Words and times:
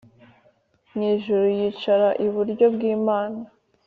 mu 0.93 1.01
ijuru 1.13 1.45
yicara 1.57 2.07
iburyo 2.25 2.65
bw 2.75 2.81
Imana 2.95 3.41